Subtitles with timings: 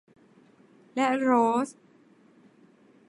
[0.95, 1.29] และโร
[1.65, 1.67] ส